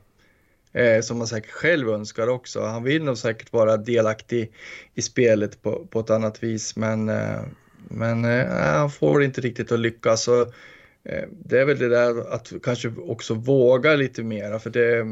[0.74, 2.62] Eh, som man säkert själv önskar också.
[2.62, 4.52] Han vill nog säkert vara delaktig
[4.94, 7.42] i spelet på, på ett annat vis, men eh,
[7.90, 10.28] men eh, han får inte riktigt att lyckas.
[10.28, 10.54] Och,
[11.06, 15.06] Eh, det är väl det där att kanske också våga lite mera för det,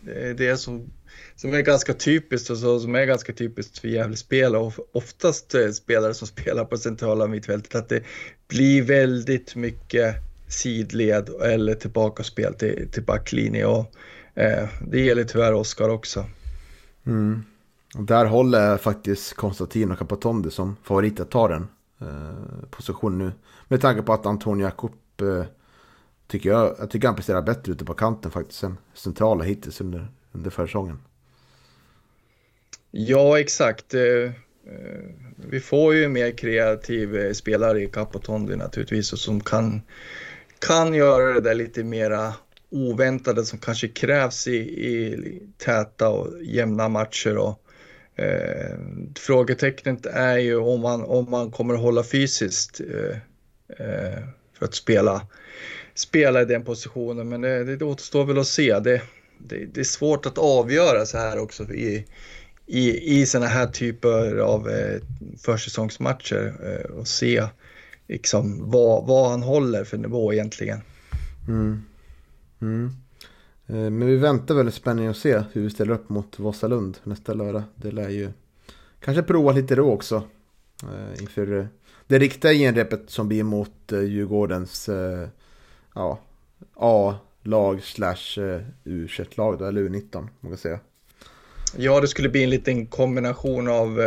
[0.00, 0.90] det är det som,
[1.36, 5.70] som är ganska typiskt och så, som är ganska typiskt för Gävle-spel och oftast eh,
[5.70, 8.02] spelare som spelar på centrala mittfältet att det
[8.48, 10.16] blir väldigt mycket
[10.48, 13.94] sidled eller tillbakaspel till, till backlinje och
[14.34, 16.24] eh, det gäller tyvärr Oskar också.
[17.06, 17.44] Mm.
[17.98, 21.68] Där håller faktiskt Konstantin och Capatondi som favorit att ta den
[22.00, 23.32] Eh, position nu.
[23.68, 25.44] Med tanke på att Antonio Jakob eh,
[26.26, 30.08] tycker jag, jag tycker han presterar bättre ute på kanten faktiskt än centrala hittills under,
[30.32, 30.98] under försäsongen.
[32.90, 33.94] Ja, exakt.
[33.94, 34.30] Eh,
[35.36, 39.82] vi får ju mer kreativ spelare i Capotondi naturligtvis och som kan,
[40.58, 42.34] kan göra det där lite mera
[42.70, 47.36] oväntade som kanske krävs i, i täta och jämna matcher.
[47.36, 47.62] Och,
[48.16, 48.78] eh,
[49.18, 53.16] frågetecknet är ju om man, om man kommer att hålla fysiskt eh,
[53.86, 54.18] eh,
[54.58, 55.26] för att spela,
[55.94, 57.28] spela i den positionen.
[57.28, 58.78] Men det, det återstår väl att se.
[58.78, 59.02] Det,
[59.38, 62.06] det, det är svårt att avgöra så här också i,
[62.66, 65.00] i, i sådana här typer av eh,
[65.38, 67.46] försäsongsmatcher eh, och se
[68.08, 70.80] liksom, vad, vad han håller för nivå egentligen.
[71.48, 71.82] Mm.
[72.62, 72.90] Mm.
[73.72, 77.34] Eh, men vi väntar väldigt spänning att se hur vi ställer upp mot Vasalund nästa
[77.34, 77.62] lördag.
[77.74, 78.30] Det lär ju
[79.00, 80.22] kanske prova lite då också.
[80.82, 81.66] Eh, inför eh,
[82.06, 84.90] det riktiga genrepet som blir mot Djurgårdens
[85.94, 86.18] ja,
[86.74, 88.38] A-lag slash
[88.84, 90.80] U21-lag eller U19, man kan säga.
[91.76, 94.00] Ja, det skulle bli en liten kombination av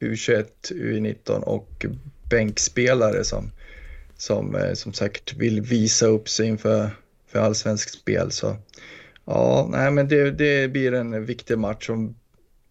[0.00, 1.86] U21, U19 och
[2.30, 3.50] bänkspelare som,
[4.16, 6.90] som, som säkert vill visa upp sig inför
[7.32, 8.30] för allsvenskt spel.
[8.30, 8.56] Så
[9.24, 11.96] ja, nej, men det, det blir en viktig match och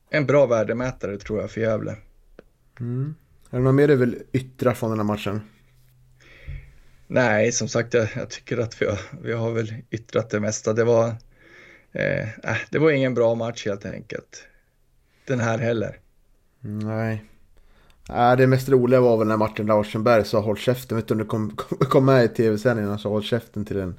[0.09, 1.95] en bra värdemätare tror jag för Gävle.
[2.79, 3.15] Mm.
[3.49, 5.41] Är det något mer du vill yttra från den här matchen?
[7.07, 10.73] Nej, som sagt, jag, jag tycker att vi har, vi har väl yttrat det mesta.
[10.73, 11.07] Det var
[11.91, 14.43] eh, äh, det var ingen bra match helt enkelt.
[15.27, 15.99] Den här heller.
[16.59, 17.25] Nej.
[18.09, 20.97] Äh, det mest roliga var väl när Martin Larsenberg sa håll käften.
[20.97, 23.95] Vet du om du kom, kom med i tv-sändningen och sa håll käften till en,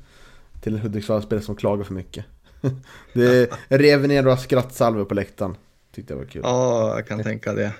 [0.63, 2.25] till en Hudiksvallspelare som klagar för mycket.
[3.13, 5.57] det rev ner några skrattsalvor på läktaren.
[5.95, 6.43] Tyckte jag var kul.
[6.45, 7.73] Ja, jag kan tänka det.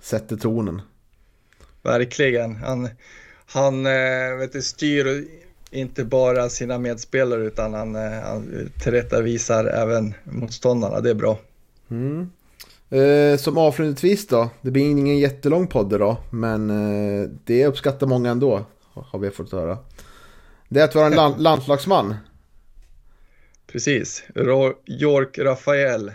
[0.00, 0.82] Sätter tonen.
[1.82, 2.56] Verkligen.
[2.56, 2.88] Han,
[3.46, 5.24] han eh, vet du, styr
[5.70, 11.00] inte bara sina medspelare utan han, eh, han tillrättavisar även motståndarna.
[11.00, 11.38] Det är bra.
[11.90, 12.30] Mm.
[12.90, 18.30] Eh, som avslutningsvis då, det blir ingen jättelång podd idag, men eh, det uppskattar många
[18.30, 19.78] ändå, har vi fått höra.
[20.70, 22.14] Det är att vara en land landslagsman.
[23.66, 24.24] Precis,
[24.86, 26.12] York Rafael.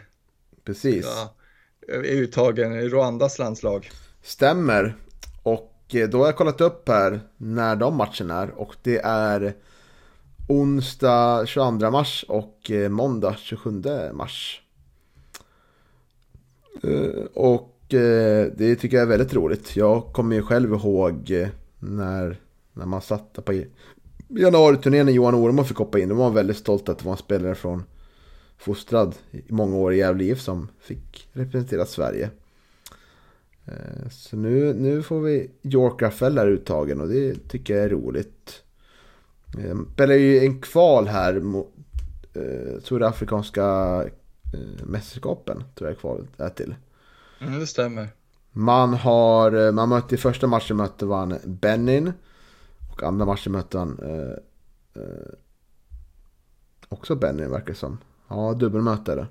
[0.63, 1.05] Precis.
[1.05, 1.35] Ja,
[1.87, 3.91] är uttagen i Rwandas landslag.
[4.21, 4.95] Stämmer.
[5.43, 9.53] Och Eh, då har jag kollat upp här när de matcherna är och det är
[10.47, 14.61] onsdag 22 mars och eh, måndag 27 mars.
[16.83, 19.75] Eh, och det tycker jag är väldigt roligt.
[19.75, 22.39] Jag kommer ju själv ihåg när,
[22.73, 23.63] när man satt på
[24.27, 26.09] januari-turnén när Johan Oremo fick hoppa in.
[26.09, 27.83] Då var man väldigt stolt att det var en spelare från
[28.57, 32.29] fostrad i många år i Gävle IF som fick representera Sverige.
[33.65, 37.89] Eh, så nu, nu får vi York Rafael här uttagen och det tycker jag är
[37.89, 38.63] roligt.
[39.57, 41.73] Eh, spelar ju en kval här mot
[42.33, 43.63] eh, tror det afrikanska
[44.53, 45.63] eh, mästerskapen.
[45.75, 46.75] Tror jag kvalet är till.
[47.41, 48.07] Mm, det stämmer.
[48.51, 52.13] Man har, man mötte i första matchen mötte man Benin.
[52.95, 55.33] Och andra matchen mötte han eh, eh,
[56.89, 57.97] också Benin verkar som.
[58.27, 59.27] Ja, dubbelmöte är det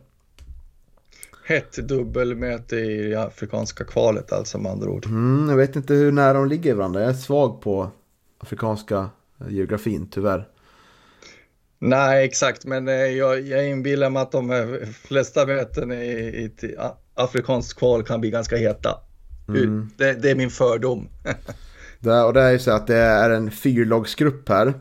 [1.44, 5.06] hett dubbelmöte i afrikanska kvalet alltså med andra ord.
[5.06, 7.00] Mm, jag vet inte hur nära de ligger varandra.
[7.00, 7.90] Jag är svag på
[8.38, 9.10] afrikanska
[9.48, 10.48] geografin tyvärr.
[11.78, 16.04] Nej, exakt, men eh, jag, jag inbillar mig att de eh, flesta möten i,
[16.62, 16.76] i
[17.14, 19.00] afrikanskt kval kan bli ganska heta.
[19.48, 19.90] Mm.
[19.96, 21.08] Det, det, är min fördom.
[22.04, 24.74] det, och det är ju så att det är en fyrlagsgrupp här.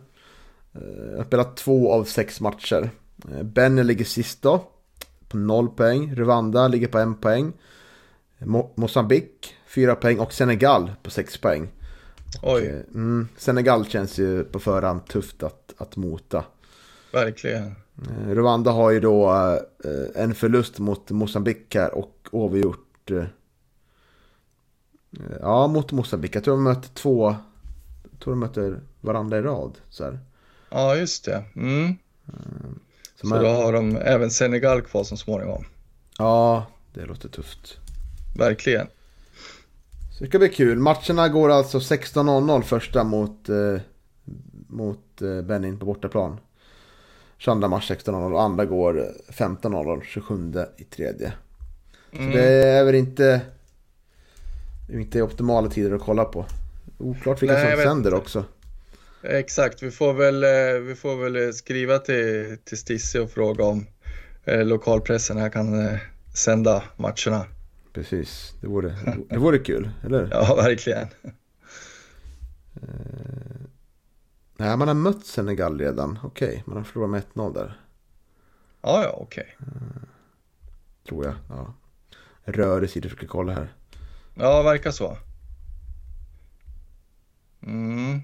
[0.71, 2.89] Jag eh, har spelat två av sex matcher.
[3.43, 4.67] Benny ligger sist då
[5.27, 6.15] på 0 poäng.
[6.15, 7.53] Rwanda ligger på 1 poäng.
[8.37, 11.71] Mo Mosambik 4 poäng och Senegal på 6 poäng.
[12.41, 12.61] Oj.
[12.61, 16.45] Och, mm, Senegal känns ju på förhand tufft att, att mota.
[17.13, 17.75] Verkligen.
[18.01, 19.31] Eh, Rwanda har ju då
[19.83, 23.11] eh, en förlust mot Mosambik här och avgjort.
[25.41, 26.35] Ja, mot Mosambik.
[26.35, 27.35] Jag tror de möter två.
[28.11, 29.77] Jag tror de möter varandra i rad.
[29.89, 30.19] Så här.
[30.69, 31.43] Ja, just det.
[31.55, 31.95] Mm.
[33.21, 35.65] Så, så då har de även Senegal kvar som småningom.
[36.17, 37.77] Ja, det låter tufft.
[38.37, 38.87] Verkligen.
[40.11, 40.79] Så det ska bli kul.
[40.79, 43.77] Matcherna går alltså 16.00 första mot, eh,
[44.67, 46.37] mot eh, Benin på bortaplan.
[47.37, 51.33] 22 mars 16.00 och andra går 15.00 27 i tredje.
[52.11, 52.31] Så mm.
[52.31, 53.41] det är väl inte,
[55.01, 56.45] inte optimala tider att kolla på.
[56.97, 58.45] Oklart vilka Nej, som sänder också.
[59.23, 63.85] Exakt, vi får väl, eh, vi får väl skriva till, till Stissi och fråga om
[64.43, 65.97] eh, lokalpressen här kan, eh,
[66.35, 67.45] sända matcherna.
[67.93, 68.95] Precis, det vore,
[69.29, 71.07] det vore kul, eller Ja, verkligen.
[74.57, 76.19] Nej, man har mött Senegal redan.
[76.23, 77.79] Okej, man har förlorat med 1-0 där.
[78.81, 79.57] Ja, ja, okej.
[81.07, 81.33] Tror jag.
[81.49, 81.73] Ja.
[82.43, 83.73] Rör i försöker kolla här.
[84.35, 85.17] Ja, verkar så.
[87.65, 88.21] Mm.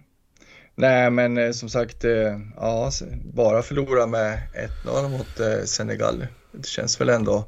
[0.76, 2.92] Nej, men eh, som sagt, eh, ja,
[3.34, 4.40] bara förlora med
[4.86, 6.28] 1-0 mot eh, Senegal.
[6.52, 7.46] Det känns väl ändå,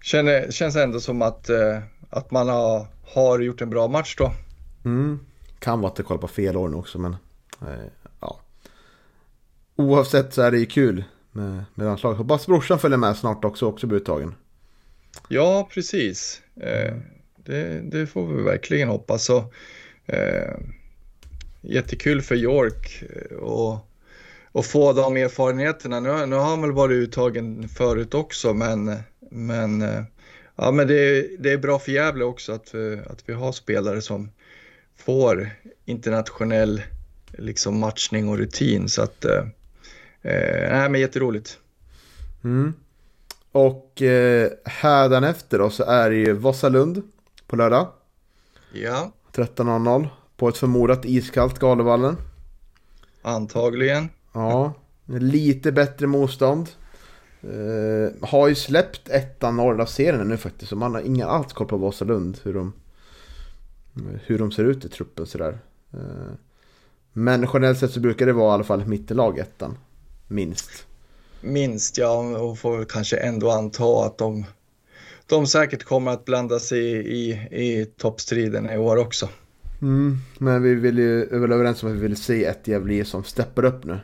[0.00, 1.50] känner, känns ändå som att,
[2.10, 4.32] att man har, har gjort en bra match då.
[4.84, 5.20] Mm.
[5.58, 7.16] Kan vara att jag kollar på fel år nu också, men
[8.20, 8.40] ja.
[9.76, 12.18] Oavsett så är det ju kul med, med landslaget.
[12.18, 14.34] Hoppas brorsan följer med snart också, också blir uttagen.
[15.28, 16.42] Ja, precis.
[16.60, 16.94] Eh,
[17.46, 19.24] det, det får vi verkligen hoppas.
[19.24, 19.52] Så,
[20.06, 20.54] eh,
[21.60, 23.78] jättekul för York eh, och,
[24.52, 26.00] och få de erfarenheterna.
[26.00, 28.96] Nu, nu har han väl varit uttagen förut också, men,
[29.30, 30.02] men, eh,
[30.56, 34.02] ja, men det, det är bra för Gävle också att, eh, att vi har spelare
[34.02, 34.30] som
[34.96, 35.50] får
[35.84, 36.82] internationell
[37.38, 38.88] liksom, matchning och rutin.
[38.88, 39.44] Så att, eh,
[40.22, 41.58] eh nej, men jätteroligt.
[42.44, 42.72] Mm.
[43.52, 47.02] Och eh, hädanefter då så är det ju Vasalund
[47.46, 47.88] på lördag.
[48.72, 52.16] Ja, 13.00 på ett förmodat iskallt Galevallen.
[53.22, 54.08] antagligen.
[54.32, 54.72] Ja,
[55.06, 56.68] lite bättre motstånd.
[57.42, 60.68] Eh, har ju släppt ettan Norrlandsserien nu faktiskt.
[60.68, 62.38] Så man har ingen alls koll på Vasalund.
[62.42, 62.72] Hur de,
[64.24, 65.58] hur de ser ut i truppen sådär.
[65.92, 66.34] Eh,
[67.12, 69.78] men generellt sett så brukar det vara i alla fall mittenlag ettan.
[70.28, 70.86] Minst.
[71.40, 74.44] Minst ja, och får kanske ändå anta att de,
[75.26, 79.28] de säkert kommer att blanda sig i, i, i toppstriden i år också.
[79.82, 83.04] Mm, men vi vill ju, är väl överens om att vi vill se ett Gävle
[83.04, 83.98] som steppar upp nu.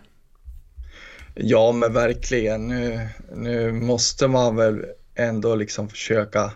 [1.35, 2.68] Ja, men verkligen.
[2.68, 6.52] Nu, nu måste man väl ändå liksom försöka,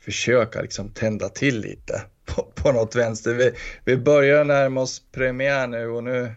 [0.00, 3.34] försöka liksom tända till lite på, på något vänster.
[3.34, 3.50] Vi,
[3.84, 6.32] vi börjar närma oss premiär nu och nu,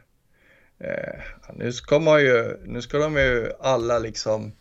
[0.79, 1.19] eh,
[1.53, 4.51] nu ska man ju, nu ska de ju alla liksom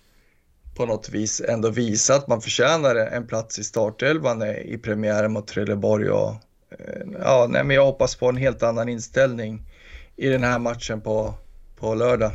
[0.74, 5.46] på något vis ändå visa att man förtjänar en plats i startelvan i premiären mot
[5.46, 6.30] Trelleborg och
[6.70, 9.62] eh, ja, nej, men jag hoppas på en helt annan inställning
[10.16, 11.34] i den här matchen på,
[11.76, 12.30] på lördag.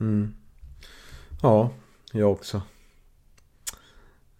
[0.00, 0.34] Mm.
[1.42, 1.70] Ja,
[2.12, 2.62] jag också.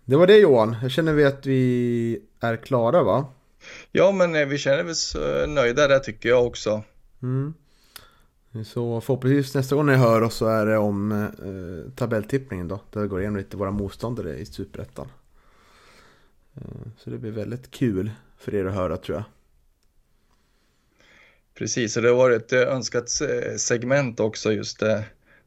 [0.05, 0.77] Det var det Johan.
[0.83, 3.33] Jag känner vi att vi är klara va?
[3.93, 6.83] Ja, men eh, vi känner oss eh, nöjda där tycker jag också.
[7.23, 7.55] Mm.
[8.65, 12.81] Så förhoppningsvis nästa gång ni hör oss så är det om eh, tabelltippningen då.
[12.91, 15.09] Där vi går igenom lite våra motståndare i Superettan.
[16.55, 16.63] Eh,
[16.97, 19.25] så det blir väldigt kul för er att höra tror jag.
[21.55, 25.01] Precis, och det har varit ett eh, önskat eh, segment också just eh,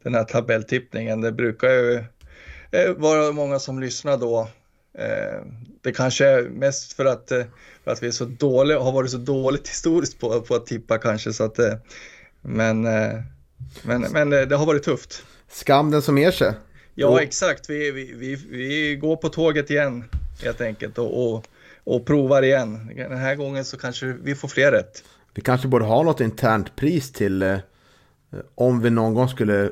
[0.04, 1.22] den här tabelltippningen.
[1.22, 2.04] Det brukar ju
[2.72, 4.50] eh, vara många som lyssnar då.
[5.82, 7.32] Det kanske är mest för att,
[7.84, 10.98] för att vi är så dåliga, har varit så dåligt historiskt på, på att tippa
[10.98, 11.34] kanske.
[11.34, 11.60] Så att,
[12.42, 13.20] men, eh,
[13.84, 15.24] men, men eh, det har varit tufft.
[15.50, 16.54] Skam den som ger sig.
[16.94, 17.70] Ja, exakt.
[17.70, 20.04] Vi, vi, vi, vi går på tåget igen
[20.44, 21.48] helt enkelt och, och,
[21.84, 22.92] och provar igen.
[22.96, 25.04] Den här gången så kanske vi får fler rätt.
[25.34, 27.58] Vi kanske borde ha något internt pris till eh,
[28.56, 29.72] om vi någon gång skulle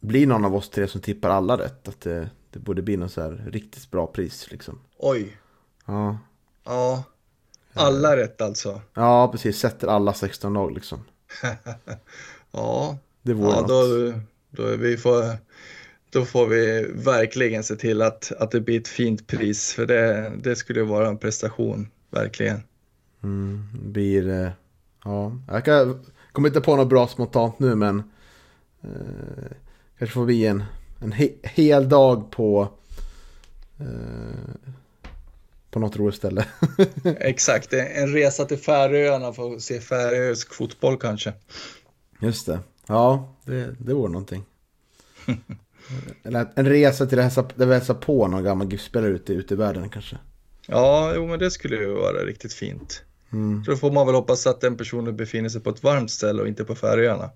[0.00, 1.88] bli någon av oss tre som tippar alla rätt.
[1.88, 4.80] Att det, det borde bli något så här riktigt bra pris liksom.
[4.98, 5.36] Oj,
[5.86, 6.18] Ja,
[6.64, 7.04] ja.
[7.74, 8.80] Alla rätt alltså.
[8.94, 9.58] ja precis.
[9.58, 11.04] Sätter alla 16 lag liksom.
[12.50, 13.68] Ja, Det vore ja något.
[13.68, 14.12] då,
[14.50, 15.24] då, vi får,
[16.10, 19.72] då får vi verkligen se till att, att det blir ett fint pris.
[19.72, 22.62] För det, det skulle vara en prestation, verkligen.
[23.22, 24.28] Mm, blir...
[24.28, 24.50] Eh,
[25.04, 28.02] ja, jag kan, kommer inte på något bra spontant nu men...
[28.82, 29.52] Eh,
[29.98, 30.64] kanske får bli en,
[31.00, 32.68] en he, hel dag på...
[33.78, 34.70] Eh,
[35.70, 36.46] på något roligt ställe.
[37.04, 41.32] Exakt, en resa till Färöarna för att se färöisk fotboll kanske.
[42.20, 42.58] Just det.
[42.86, 44.44] Ja, det, det vore någonting.
[46.22, 50.18] Eller en resa till det hälsa, på någon gammal GIF-spelare ute, ute i världen kanske.
[50.66, 53.02] Ja, jo, men det skulle ju vara riktigt fint.
[53.32, 53.64] Mm.
[53.64, 56.42] Så då får man väl hoppas att den personen befinner sig på ett varmt ställe
[56.42, 57.30] och inte på Färöarna.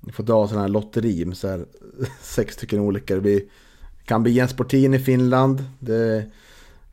[0.00, 1.66] Vi får dra sådana här lotteri med så här
[2.22, 3.14] sex stycken olika.
[3.14, 3.42] Det blir,
[4.04, 5.64] kan bli Jens Portin i Finland.
[5.78, 6.30] Det,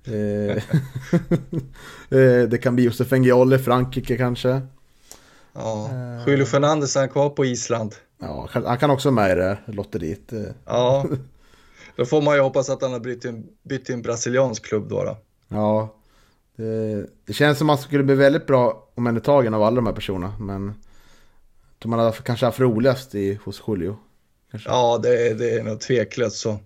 [2.50, 4.62] det kan bli Josef Engiol i Frankrike kanske.
[5.54, 6.28] Ja, Eh.
[6.30, 7.96] Julio Fernandez är han kvar på Island.
[8.20, 10.34] Ja, han- han kan också vara med i det lotteriet.
[10.34, 11.06] Eh, Ja,
[11.96, 14.66] då får man ju hoppas att han har bytt till en, bytt till en brasiliansk
[14.66, 15.04] klubb då.
[15.04, 15.18] då.
[15.48, 15.96] Ja,
[16.56, 19.94] det, det känns som att man skulle bli väldigt bra omhändertagen av alla de här
[19.94, 20.34] personerna.
[20.40, 20.74] Men jag
[21.80, 23.98] tror man hade kanske haft roligast i, hos Julio.
[24.52, 24.70] Kanske.
[24.70, 26.58] Ja, det, det är nog tveklöst så.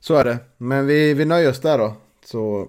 [0.00, 0.38] Så är det.
[0.56, 1.94] Men vi, vi nöjer oss där då.
[2.24, 2.68] Så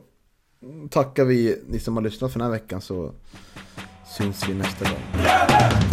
[0.89, 3.11] tackar vi ni som har lyssnat för den här veckan så
[4.17, 5.90] syns vi nästa gång.